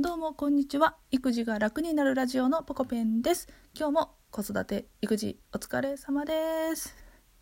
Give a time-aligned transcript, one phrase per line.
[0.00, 0.94] どうもこんにちは。
[1.10, 3.48] 育児が楽になるラジオのポコペンです。
[3.76, 6.94] 今日も子育て育児お疲れ様です。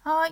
[0.03, 0.31] はい。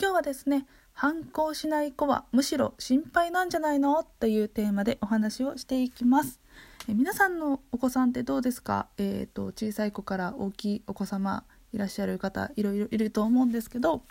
[0.00, 6.40] 今日はですね反抗しない子はむしろ心配なんじゃないのというテーマでお話をしていきます。
[6.88, 8.86] え皆さんのお子さんってどうですか？
[8.96, 14.02] えっ、ー、と小さい子から大きいお子様いらっしゃる方いろいろいると思うんですけど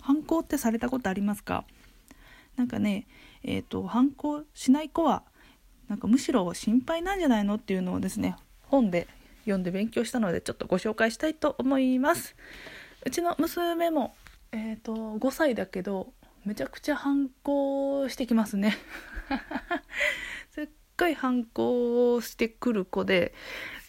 [0.00, 1.66] 反抗ってされたことありますか？
[2.56, 3.06] なんかね
[3.44, 5.22] えっ、ー、と反抗しない子は
[5.88, 9.06] なんかむしろ心配なんじゃないのっていうのをですね本で
[9.40, 12.34] 読んで勉強したのでちょっとご紹介したいと思います
[13.04, 14.14] うちの娘も、
[14.52, 16.12] えーと、5歳だけど
[16.44, 18.76] めちゃくちゃ反抗してきますね
[20.50, 20.68] すっ
[20.98, 23.32] ごい反抗してくる子で、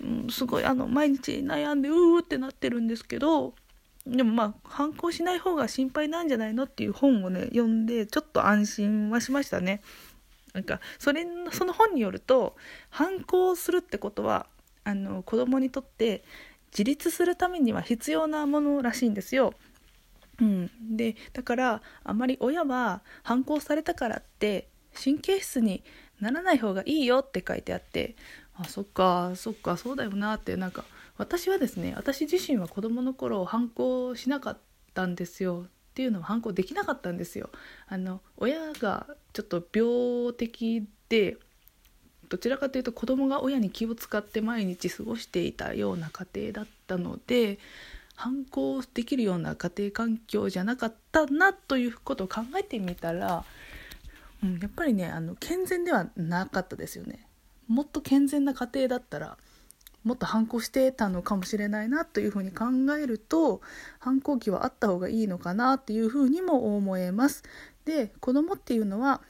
[0.01, 3.55] うん、すごいあの毎日悩んでうーってなってるんですけど
[4.05, 9.81] でもまあ反抗しない方が心配なんじゃないのっていう本をね読んでちょっと安心はしましたね。
[10.57, 12.55] なんかそれその本によると
[12.89, 14.47] 反抗するってことは
[14.83, 16.23] あの子供にとって
[16.71, 19.53] 自立するためには必要なものらしいんですよ。
[20.41, 25.83] うん、でだからあまり親は反抗されたからって神経質に
[26.19, 28.15] ならない方がいいよって書いてあって
[28.55, 30.85] あそっかそっかそうだよなってなんか
[31.17, 34.57] 私はですね私自身は子供の頃反抗しなかっ
[34.95, 37.49] たんですよっていうのは反抗できなかったんですよ。
[37.87, 41.37] あの親がちょっと病的で
[42.29, 47.57] どちらかというと子供が親に気を使って毎日過ごしていたような家庭だったので
[48.13, 53.43] 反抗できるような家庭環境じゃなかったなということを考えてみたら、
[54.43, 57.25] うん、やっぱりねあの健全ではなかったですよね。
[57.67, 59.35] もっと健全な家庭だったら
[60.07, 62.65] もっと反抗してたのかもしれないなというふうに考
[62.97, 63.61] えると
[63.99, 67.43] 反抗期はあった方がいいのかなっていうふうにも思えます。
[67.83, 69.21] で子供っていうのは、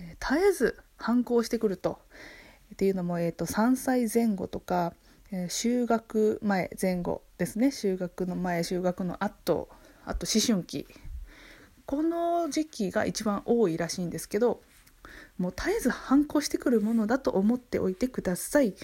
[0.00, 2.00] えー、絶えず反抗してくると。
[2.72, 4.94] っていうのも、えーと、3歳前後とか、
[5.30, 9.68] えー、就学前前後ですね就学の前就学の後
[10.06, 10.86] あと思春期
[11.84, 14.62] この時期が一番多いらしいんですけど
[15.36, 18.74] もう絶えず反抗してくるものだと思っておいてください。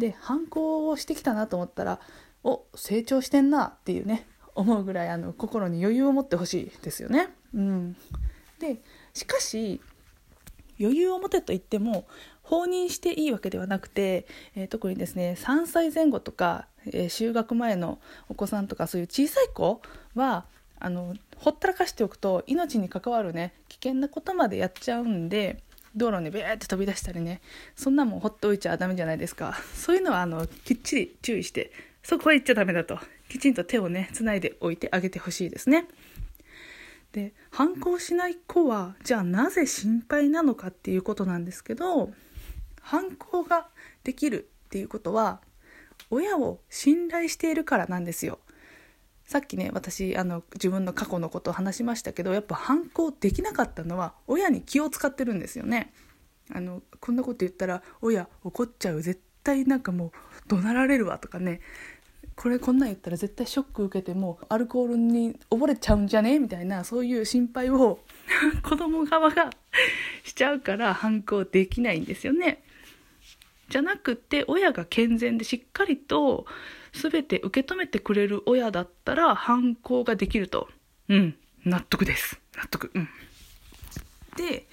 [0.00, 2.00] で反抗をしてきたなと思ったら
[2.42, 7.28] お成長してんなっていうね思うぐらいあの心に余裕を持ってほしいですよね。
[7.54, 7.96] うん、
[8.58, 8.82] で
[9.14, 9.80] しかし
[10.80, 12.06] 余裕を持てと言っても
[12.42, 19.82] 放任していいわけではなくて、えー、特にですね3歳前後とか、えー、就学前のお子さんとかそういう小さい子
[20.14, 20.46] は
[20.80, 25.62] あのほったらかしておくと命に関わるね危険なことまでやっちゃうんで
[25.96, 27.40] 道路にビューって飛び出したりね。
[27.74, 29.58] そんなもんほっておいちゃダメじゃないですか。
[29.74, 32.98] そういうのはあのきっちり注意してそこは行っちゃダメだと。
[33.28, 35.86] きちんと手をねつないでおいてあげてほしいですね。
[37.12, 42.12] で反抗しない子はじゃあなぜ心配なのかっていうことなんですけど
[42.80, 43.68] 反抗が
[44.04, 45.40] できるっていうことは
[46.10, 48.38] 親を信頼しているからなんですよ。
[49.30, 55.92] さっきね私あの自分の過去のことを話しましたけどやっぱ反抗できなかったのは親に気を使ってるんですよね。
[56.52, 60.10] あのこんなこと言ったら親怒っちゃう絶対なんかもう
[60.48, 61.60] 怒鳴られるわとかね
[62.34, 68.00] これこんなん言ったら絶対ショック受けてもアルコールに溺れちゃうんじゃねみたいなそういう心配を
[68.68, 69.50] 子供側が
[70.24, 72.64] しちゃうから反抗できないんですよね。
[73.70, 76.44] じゃなくて親が健全でしっかりと
[76.92, 80.68] 全て受け止めてくれる親だったら反抗ができると。
[81.08, 82.40] うん、納得です。
[82.56, 82.90] 納得。
[82.94, 83.08] うん。
[84.36, 84.66] で、例え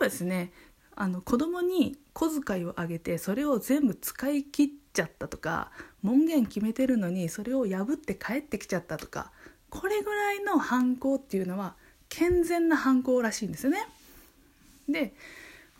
[0.00, 0.50] ばですね、
[0.96, 5.70] あの子供に小遣いをあげてそれを全部使い切っちゃったとか
[6.02, 9.30] 門限決めてるのにそれを破って帰ってきちゃったとか
[9.70, 11.76] これぐらいの反抗っていうのは
[12.08, 13.86] 健全な反抗らしいんですよね。
[14.88, 15.14] で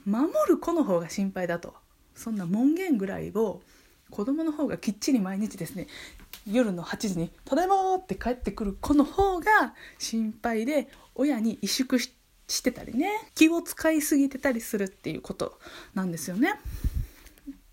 [0.08, 1.74] 守る子の方が心配だと
[2.14, 3.60] そんな門限ぐらいを
[4.10, 5.86] 子供の方がきっちり毎日ですね
[6.50, 15.58] 夜の8時に「ただいま!」って帰ってくる子の方が心配で親に萎縮してたりね気を使いすぎてたりするっていうこと
[15.94, 16.54] なんですよね。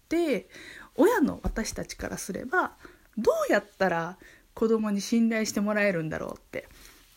[0.10, 0.50] で
[0.95, 2.75] 親の私たちからすれば
[3.18, 4.18] どうやったら
[4.54, 6.68] 子供に信頼してもらえるんだろうって、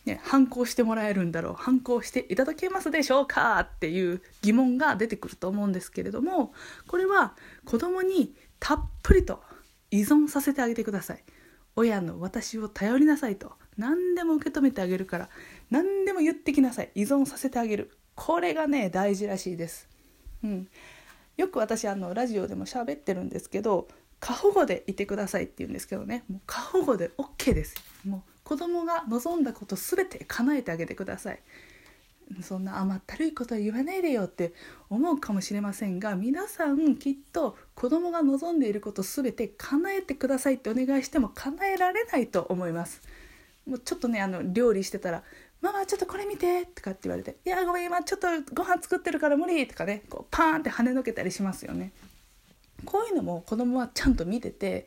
[0.09, 6.53] ね、反抗してもらえるんだろう反抗していただけますでしょうかっていう疑問が出てくると思うんですけれども
[6.87, 7.35] これは
[7.65, 9.43] 子供にたっぷりと
[9.91, 11.23] 依存させてあげてください。
[11.77, 13.53] 親の私を頼りなさいと。
[13.77, 15.29] 何でも受け止めてあげるから
[15.71, 16.91] 何でも言ってきなさい。
[16.97, 17.93] 依存させてあげる。
[18.17, 19.89] これがね大事らしいです、
[20.43, 20.69] うん、
[21.37, 23.87] よく私あのラジオでも喋ってるんですけど
[24.19, 26.25] 過保護でいてくださいって言うんですけどね。
[26.29, 27.77] もう過保護で OK です。
[28.05, 31.41] もう子供が望んだこと全て叶えてあげてください。
[32.41, 34.55] そんな甘ったるいことは言わないでよって
[34.89, 43.03] 思うかもしれませんが皆さんきっと子供が望んでいること全て叶えてくださいってお願いしても叶えられないと思います。
[43.67, 45.23] もうちょっとねあの料理してたら
[45.61, 51.93] 「ママちょっとこれ見て」とかって言われて「いやごめん今ちょっとご飯作ってるから無理」とかねこうパーンって跳ねのけたりしますよね。
[52.87, 54.87] こういうのも子供はちゃんと見てて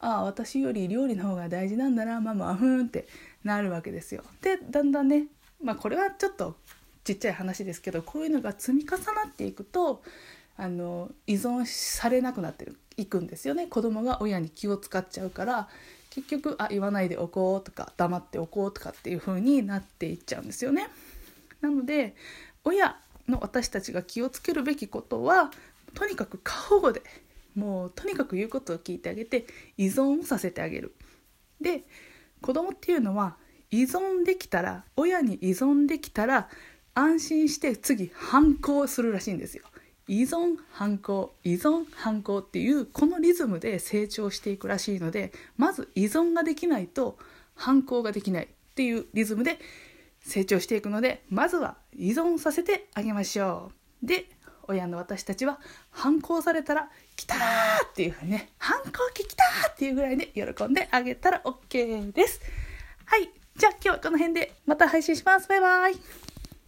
[0.00, 3.06] ああ私より料理の方が大事なんだなママはふーんって
[3.44, 5.26] なるわけですよでだんだんね
[5.62, 6.56] まあこれはちょっと
[7.04, 10.02] ちっちゃい話ですけどこういうのが積み重なっていくと
[10.56, 15.68] あの依存されなくなっていくんですよね子供が親に気を使っちゃうから
[16.10, 20.88] 結局あ言わないでおこうとか黙っておこうとかっていう風になっていっちゃうんですよね。
[21.60, 22.14] なので
[22.64, 22.96] 親
[23.28, 25.50] の私たちが気をつけるべきことは
[25.94, 27.02] とにかく過保護で
[27.54, 29.46] もうとにかく言うことを聞いてあげて
[29.76, 30.94] 依存をさせてあげる。
[31.60, 31.84] で
[32.40, 33.36] 子供っていうのは
[33.70, 36.48] 依存できたら親に依存できたら
[36.94, 39.64] 安心して次反抗するらしいんですよ。
[40.06, 47.18] 依存反抗依存反抗っていうこのリズムで成長していくらしいのでまず依存ができないと
[47.54, 49.58] 反抗ができないっていうリズムで
[50.20, 53.70] 成長していくのでまずは依存させてあげましょ
[54.02, 54.06] う。
[54.06, 54.30] で
[54.68, 55.58] 親の私たちは
[55.90, 57.34] 反抗されたら「来た!」
[57.90, 62.40] っていうふうにね「反抗期来た!」っていうぐらいで喜んであげたら OK です。
[63.04, 63.30] はい。
[63.56, 65.48] じゃあ今日はこの辺でまた配信します。
[65.48, 65.94] バイバイ。